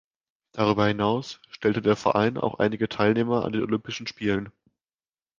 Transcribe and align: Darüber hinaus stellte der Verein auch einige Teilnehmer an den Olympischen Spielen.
Darüber 0.53 0.87
hinaus 0.87 1.39
stellte 1.51 1.83
der 1.83 1.95
Verein 1.95 2.39
auch 2.39 2.57
einige 2.57 2.89
Teilnehmer 2.89 3.45
an 3.45 3.53
den 3.53 3.61
Olympischen 3.61 4.07
Spielen. 4.07 4.51